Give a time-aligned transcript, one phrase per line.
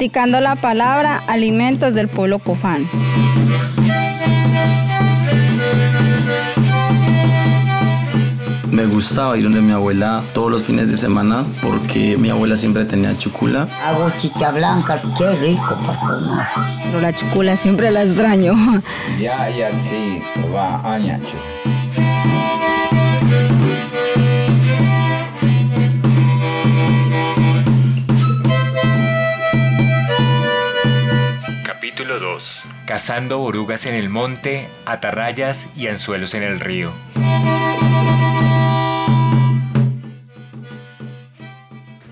[0.00, 2.88] masticando la palabra alimentos del pueblo cofán.
[8.70, 12.86] Me gustaba ir donde mi abuela todos los fines de semana porque mi abuela siempre
[12.86, 13.68] tenía chucula.
[13.84, 16.48] Hago chicha blanca, qué rico para tomar.
[16.84, 18.54] Pero la chucula siempre la extraño.
[19.20, 21.36] Ya, ya, sí, va, añacho.
[32.10, 32.64] Capítulo 2.
[32.86, 36.90] Cazando orugas en el monte, atarrayas y anzuelos en el río.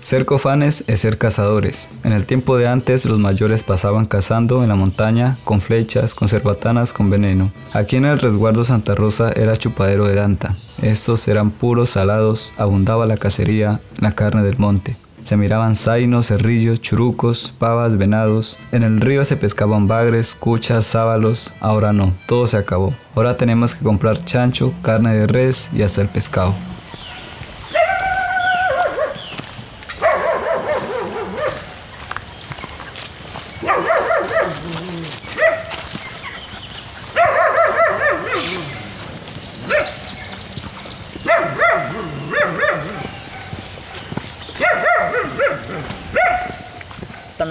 [0.00, 1.88] Ser cofanes es ser cazadores.
[2.04, 6.28] En el tiempo de antes los mayores pasaban cazando en la montaña con flechas, con
[6.28, 7.50] cerbatanas, con veneno.
[7.72, 10.54] Aquí en el resguardo Santa Rosa era chupadero de danta.
[10.82, 14.98] Estos eran puros salados, abundaba la cacería, la carne del monte.
[15.26, 18.56] Se miraban zainos, cerrillos, churucos, pavas, venados.
[18.70, 21.52] En el río se pescaban bagres, cuchas, sábalos.
[21.58, 22.94] Ahora no, todo se acabó.
[23.16, 26.52] Ahora tenemos que comprar chancho, carne de res y hasta el pescado.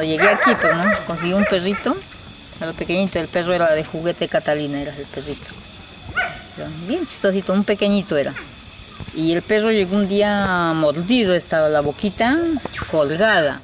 [0.05, 0.83] Llegué aquí, pues, ¿no?
[1.07, 1.95] Conseguí un perrito,
[2.61, 5.51] era pequeñito, el perro era de juguete Catalina, era el perrito.
[6.87, 8.33] Bien chistosito, un pequeñito era.
[9.15, 12.33] Y el perro llegó un día mordido, estaba la boquita
[12.91, 13.61] colgada.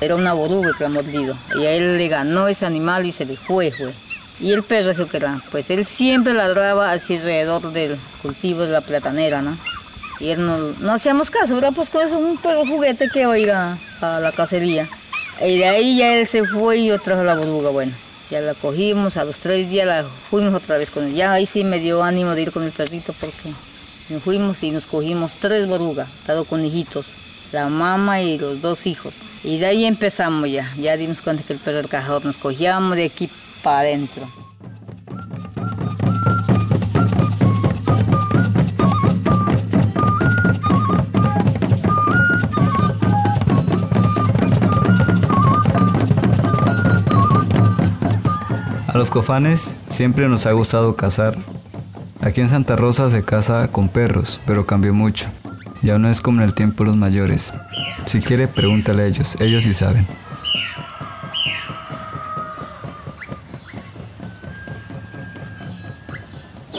[0.00, 1.34] Era una boruga que lo ha mordido.
[1.58, 3.92] Y a él le ganó ese animal y se le fue, fue.
[4.40, 8.72] Y el perro eso que era, pues él siempre ladraba así alrededor del cultivo de
[8.72, 9.56] la platanera, ¿no?
[10.20, 14.20] Y él no, hacíamos caso, era pues con eso un perro juguete que oiga a
[14.20, 14.86] la cacería.
[15.42, 17.92] Y de ahí ya él se fue y yo trajo la boruga, bueno.
[18.30, 21.14] Ya la cogimos, a los tres días la fuimos otra vez con él.
[21.14, 23.48] Ya ahí sí me dio ánimo de ir con el perrito porque
[24.10, 28.86] nos fuimos y nos cogimos tres borugas, todo con hijitos, la mamá y los dos
[28.86, 29.44] hijos.
[29.44, 32.96] Y de ahí empezamos ya, ya dimos cuenta que el perro del cazador nos cogíamos
[32.96, 33.28] de aquí
[33.62, 34.45] para adentro.
[48.96, 51.36] A los cofanes siempre nos ha gustado cazar.
[52.22, 55.26] Aquí en Santa Rosa se caza con perros, pero cambió mucho.
[55.82, 57.52] Ya no es como en el tiempo de los mayores.
[58.06, 60.06] Si quiere, pregúntale a ellos, ellos sí saben.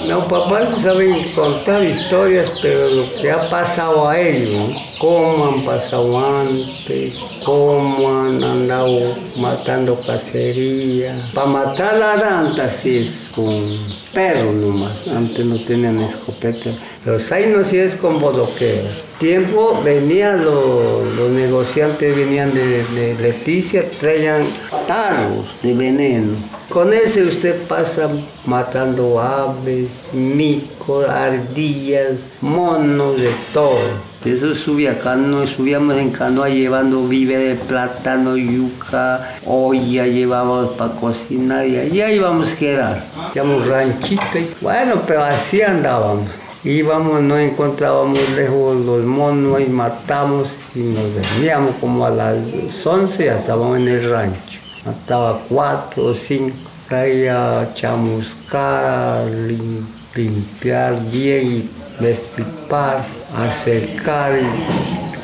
[0.10, 5.64] No, papá no saben contar historias, pero lo que ha pasado a ellos, cómo han
[5.64, 7.14] pasado antes,
[7.48, 11.16] cómo han andado matando cacería.
[11.34, 13.78] Para matar la ranta sí es con
[14.14, 16.72] perro nomás, antes no tenían escopeta.
[17.06, 18.90] Los no sí es con bodoquera.
[19.18, 24.46] Tiempo venían los, los negociantes, venían de, de Leticia, traían
[24.86, 26.34] tarros de veneno.
[26.68, 28.10] Con ese usted pasa
[28.46, 34.17] matando aves, micos, ardillas, monos, de todo.
[34.28, 41.66] Eso subía canoa, subíamos en canoa llevando víveres de plátano, yuca, olla llevábamos para cocinar
[41.68, 43.04] y allá íbamos a quedar.
[43.34, 46.30] Teníamos ranchito y bueno, pero así andábamos.
[46.64, 52.38] Íbamos, no encontrábamos lejos los monos y matamos y nos veníamos como a las
[52.86, 54.60] 11 ya estábamos en el rancho.
[54.86, 56.56] Mataba cuatro o cinco,
[56.90, 63.04] traía chamuscar, lim- limpiar bien y destripar,
[63.36, 64.34] acercar,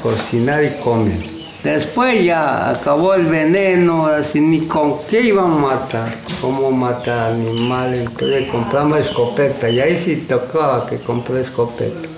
[0.02, 1.18] cocinar y comer.
[1.64, 8.00] Después ya acabó el veneno, así ni con qué íbamos a matar, cómo matar animales,
[8.02, 12.10] entonces compramos escopeta y ahí sí tocaba que compré escopeta.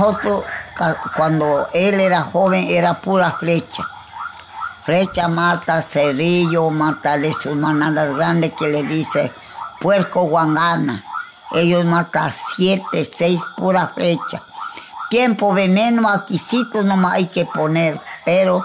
[0.00, 0.44] Nosotros,
[1.14, 3.86] cuando él era joven, era pura flecha.
[4.82, 9.30] Flecha mata cerillo, mata de sus manadas grandes que le dice
[9.78, 11.04] puerco guangana.
[11.52, 14.40] Ellos matan siete, seis pura flecha.
[15.10, 18.64] Tiempo veneno, aquícito nomás hay que poner, pero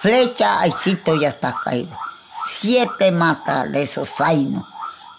[0.00, 1.96] flecha, ahícito ya está caído.
[2.46, 4.66] Siete mata de esos zainos,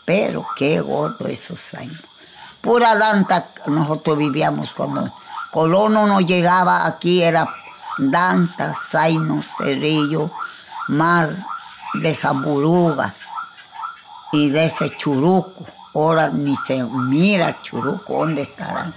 [0.06, 2.04] pero qué gordo esos zainos.
[2.62, 5.12] Pura lanta nosotros vivíamos cuando,
[5.57, 7.50] colono no llegaba aquí, era
[7.98, 10.30] Danta, Zaino, Cerrillo,
[10.89, 11.36] Mar
[11.95, 13.12] de Zamburuga
[14.33, 15.65] y de ese Churuco.
[15.95, 18.94] Ahora ni se mira Churuco, ¿dónde estarán?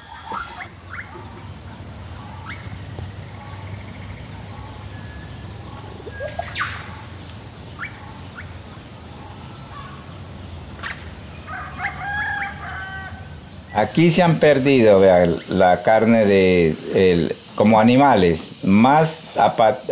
[13.77, 18.53] Aquí se han perdido vea, la carne de el- como animales.
[18.65, 19.25] Más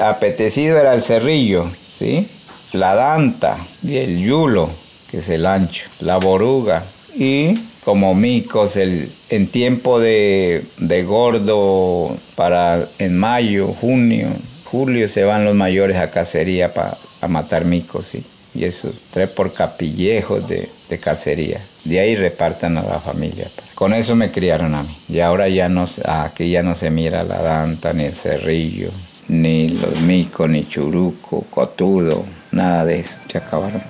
[0.01, 1.67] apetecido era el cerrillo,
[1.99, 2.27] ¿sí?
[2.73, 4.69] la danta y el yulo,
[5.11, 6.83] que es el ancho, la boruga
[7.15, 14.29] y como micos el, en tiempo de, de gordo para en mayo, junio,
[14.65, 16.99] julio se van los mayores a cacería para
[17.29, 18.23] matar micos, ¿sí?
[18.58, 21.60] Y eso tres por capillejos de, de cacería.
[21.84, 23.49] De ahí repartan a la familia.
[23.75, 24.99] Con eso me criaron a mí.
[25.08, 28.90] Y ahora ya no, aquí ya no se mira la danta, ni el cerrillo,
[29.28, 33.14] ni los micos, ni churuco, cotudo, nada de eso.
[33.31, 33.82] Se acabaron.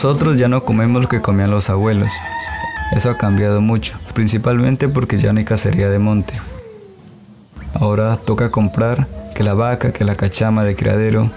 [0.00, 2.12] Nosotros ya no comemos lo que comían los abuelos.
[2.92, 6.34] Eso ha cambiado mucho, principalmente porque ya no hay cacería de monte.
[7.74, 11.28] Ahora toca comprar que la vaca, que la cachama de criadero.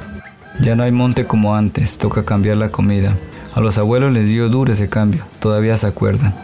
[0.61, 3.11] Ya no hay monte como antes, toca cambiar la comida.
[3.55, 6.35] A los abuelos les dio duro ese cambio, todavía se acuerdan.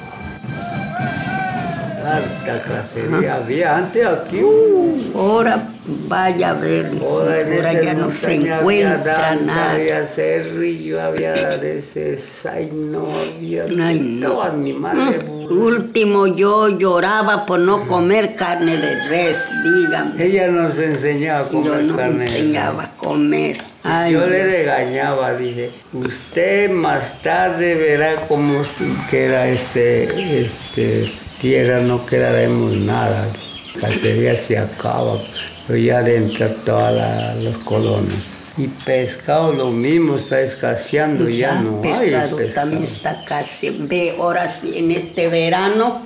[2.53, 4.41] Harta cacería había antes aquí.
[4.41, 5.69] uh, Ahora
[6.07, 9.71] vaya a ver, Ahora ahora ya no se había encuentra danta, nada.
[9.71, 13.07] Había cerrillo, había de ese zaino,
[13.37, 14.27] había Ay, no.
[14.27, 15.21] todo animales.
[15.25, 20.23] Mm, Último, yo lloraba por no comer carne de res, dígame.
[20.23, 22.17] Ella nos enseñaba a Yo comer no me carne.
[22.17, 23.57] de enseñaba a comer.
[23.83, 31.09] Ay, Yo le regañaba, dije, usted más tarde verá cómo si queda este, este
[31.39, 33.27] tierra, no quedaremos nada.
[33.75, 35.19] La cacería se acaba,
[35.67, 38.13] pero ya dentro todos los colonos.
[38.57, 42.67] Y pescado lo mismo, está escaseando, ya, ya, no hay pescado pescado.
[42.67, 43.69] también está casi.
[43.69, 46.01] Ve, ahora sí, en este verano,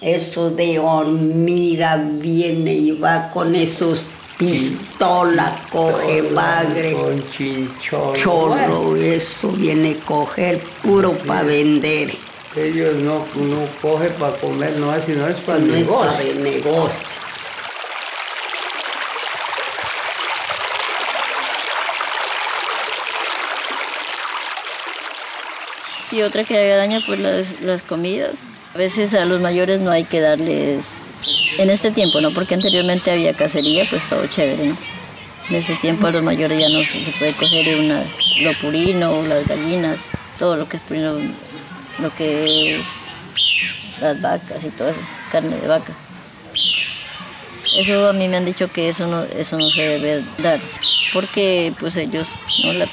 [0.00, 4.06] eso de hormiga viene y va con esos
[4.36, 6.96] pistolas, coge bagre.
[7.80, 12.10] Chorro, eso viene a coger puro para vender.
[12.54, 16.10] Ellos no, no cogen para comer, no es, sino es para no es negocio.
[16.10, 17.08] para el negocio.
[26.10, 28.40] Sí, otra que haga daño pues las, las comidas.
[28.74, 32.32] A veces a los mayores no hay que darles, en este tiempo, ¿no?
[32.32, 34.76] Porque anteriormente había cacería, pues todo chévere, ¿no?
[35.48, 37.98] En ese tiempo a los mayores ya no se se puede coger una,
[38.42, 40.08] lo purino, las gallinas,
[40.38, 41.14] todo lo que es purino,
[41.98, 42.86] lo que es
[44.00, 45.00] las vacas y todo eso,
[45.30, 45.92] carne de vaca.
[47.76, 50.60] Eso a mí me han dicho que eso no, eso no se debe dar,
[51.14, 52.28] porque pues ellos
[52.64, 52.84] no la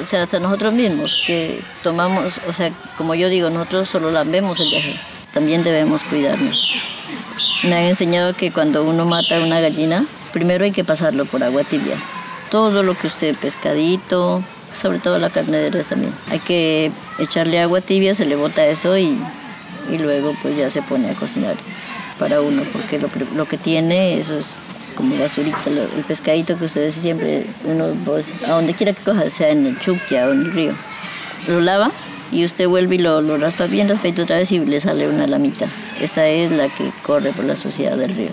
[0.00, 4.22] o sea, hasta nosotros mismos que tomamos, o sea, como yo digo, nosotros solo la
[4.22, 4.94] vemos el viaje,
[5.34, 6.82] también debemos cuidarnos.
[7.64, 11.64] Me han enseñado que cuando uno mata una gallina, primero hay que pasarlo por agua
[11.64, 11.96] tibia.
[12.50, 14.42] Todo lo que usted, pescadito,
[14.78, 16.12] sobre todo la carne de res también.
[16.30, 19.18] Hay que echarle agua tibia, se le bota eso y,
[19.92, 21.54] y luego pues ya se pone a cocinar
[22.18, 24.58] para uno, porque lo, lo que tiene eso es
[24.96, 27.84] como basurita, el pescadito que ustedes siempre, uno,
[28.48, 30.72] a donde quiera que coja, sea en el chuquia o en el río,
[31.46, 31.92] lo lava
[32.32, 35.26] y usted vuelve y lo, lo raspa bien raspadito otra vez y le sale una
[35.28, 35.66] lamita.
[36.00, 38.30] Esa es la que corre por la suciedad del río.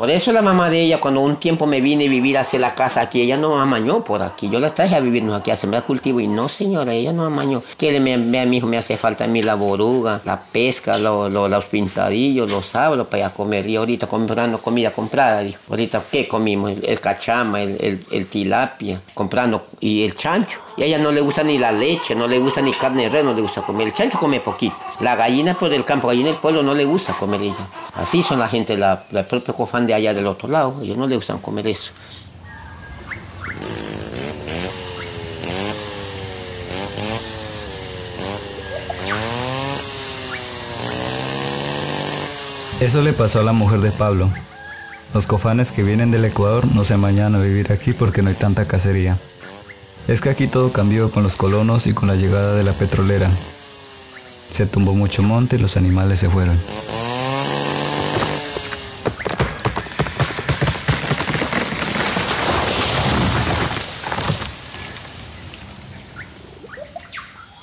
[0.00, 2.74] Por eso la mamá de ella, cuando un tiempo me vine a vivir hacia la
[2.74, 4.48] casa aquí, ella no amañó por aquí.
[4.48, 6.20] Yo la traje a vivirnos aquí, a sembrar cultivo.
[6.20, 7.62] Y no, señora, ella no amañó.
[7.76, 11.28] Que me, me- a mi me hace falta a mí la boruga, la pesca, lo-
[11.28, 13.66] lo- los pintadillos, los sábados para comer.
[13.66, 15.42] Y ahorita comprando comida comprada.
[15.42, 15.58] dijo.
[15.68, 16.72] Ahorita, ¿qué comimos?
[16.82, 19.66] El, cachama, el- el tilapia, comprando.
[19.80, 20.60] Y el chancho.
[20.80, 23.08] Y a ella no le gusta ni la leche, no le gusta ni carne de
[23.10, 23.88] res, no le gusta comer.
[23.88, 24.74] El chancho come poquito.
[25.00, 27.68] La gallina por el campo, gallina del pueblo no le gusta comer ella.
[27.96, 30.80] Así son la gente, la, la propia cofán de allá del otro lado.
[30.80, 31.92] Ellos no le gustan comer eso.
[42.80, 44.30] Eso le pasó a la mujer de Pablo.
[45.12, 48.34] Los cofanes que vienen del Ecuador no se amañan a vivir aquí porque no hay
[48.34, 49.18] tanta cacería.
[50.10, 53.30] Es que aquí todo cambió con los colonos y con la llegada de la petrolera.
[54.50, 56.60] Se tumbó mucho monte y los animales se fueron.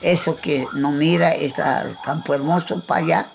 [0.02, 3.26] Eso que no mira es al Campo Hermoso para allá.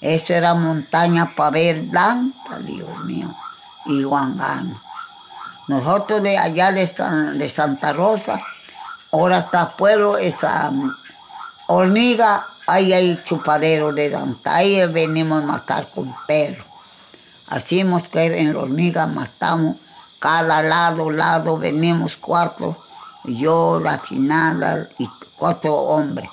[0.00, 3.28] Eso era montaña para ver Danta, Dios mío,
[3.86, 4.80] y Guangano.
[5.66, 6.88] Nosotros de allá de,
[7.34, 8.40] de Santa Rosa,
[9.12, 10.92] ahora está pueblo, esa um,
[11.68, 14.56] hormiga, ahí hay chupadero de Danta.
[14.56, 16.64] Ahí venimos a matar con perro.
[17.48, 19.76] Así hemos que en la hormiga matamos
[20.18, 22.76] cada lado, lado, venimos cuatro,
[23.24, 26.30] yo, la finada y cuatro hombres.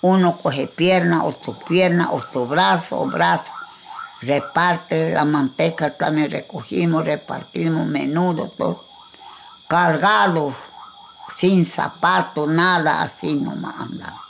[0.00, 3.52] Uno coge pierna, otro pierna, otro brazo, brazo.
[4.22, 8.80] Reparte la manteca, también recogimos, repartimos menudo, todo.
[9.68, 10.54] Cargado,
[11.36, 14.20] sin zapato, nada, así nomás andaba.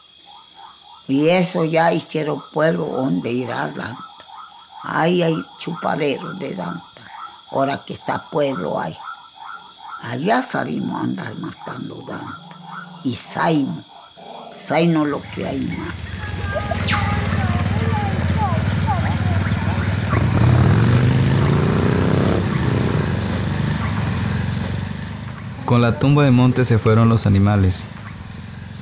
[1.07, 4.05] Y eso ya hicieron pueblo donde ir a Danta.
[4.85, 6.83] Ahí hay chupaderos de Danta.
[7.51, 8.97] Ahora que está pueblo ahí.
[10.03, 12.57] Allá salimos a andar matando Danta.
[13.05, 13.83] Y Saimo
[14.71, 16.78] hay no lo que hay más.
[25.69, 27.85] Con la tumba de monte se fueron los animales.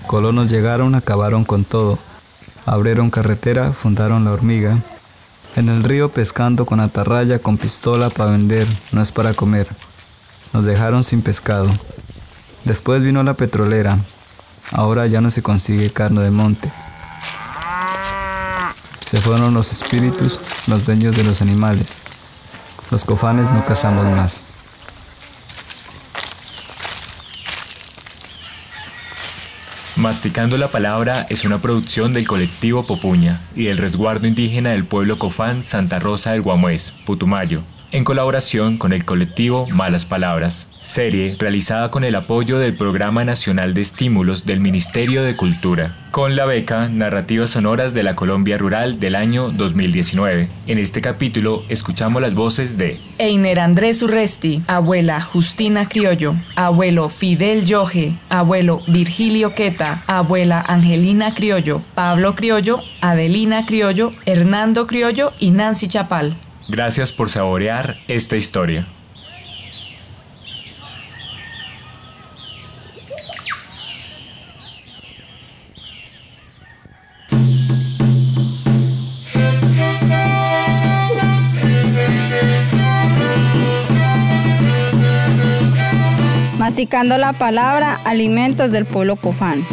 [0.06, 1.98] Colonos llegaron, acabaron con todo.
[2.64, 4.78] Abrieron carretera, fundaron la hormiga.
[5.56, 9.66] En el río pescando con atarraya, con pistola para vender, no es para comer.
[10.52, 11.68] Nos dejaron sin pescado.
[12.64, 13.98] Después vino la petrolera,
[14.70, 16.70] Ahora ya no se consigue carne de monte.
[19.04, 20.38] Se fueron los espíritus,
[20.68, 21.96] los dueños de los animales.
[22.92, 24.55] Los cofanes no cazamos más.
[29.96, 35.18] Masticando la Palabra es una producción del colectivo Popuña y del resguardo indígena del pueblo
[35.18, 37.62] cofán Santa Rosa del Guamués, Putumayo,
[37.92, 43.74] en colaboración con el colectivo Malas Palabras, serie realizada con el apoyo del Programa Nacional
[43.74, 49.00] de Estímulos del Ministerio de Cultura, con la beca Narrativas Sonoras de la Colombia Rural
[49.00, 50.48] del año 2019.
[50.66, 57.66] En este capítulo escuchamos las voces de Einer Andrés Urresti, abuela Justina Criollo, abuelo Fidel
[57.66, 65.88] Yoje, abuelo Virgilio Queta, abuela Angelina Criollo, Pablo Criollo, Adelina Criollo, Hernando Criollo y Nancy
[65.88, 66.36] Chapal.
[66.68, 68.84] Gracias por saborear esta historia.
[86.58, 89.64] Masticando la palabra, alimentos del pueblo cofán.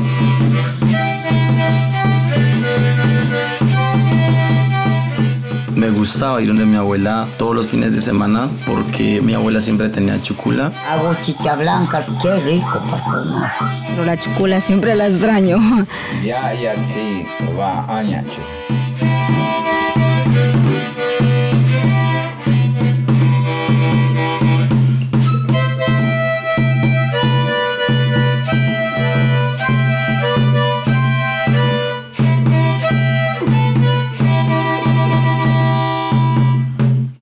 [5.84, 9.90] Me gustaba ir donde mi abuela todos los fines de semana porque mi abuela siempre
[9.90, 10.72] tenía chucula.
[10.90, 13.52] Hago chicha blanca, qué rico para tomar.
[13.90, 15.58] Pero la chucula siempre la extraño.
[16.24, 17.26] Ya, ya, sí,
[17.60, 18.40] va, añacho.